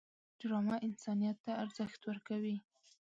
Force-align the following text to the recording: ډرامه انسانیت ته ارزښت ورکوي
ډرامه 0.39 0.75
انسانیت 0.87 1.37
ته 1.45 1.51
ارزښت 1.63 2.01
ورکوي 2.09 2.57